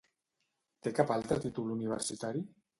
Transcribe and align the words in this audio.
Té 0.87 0.93
cap 1.01 1.13
altre 1.17 1.39
títol 1.45 1.71
universitari? 1.77 2.47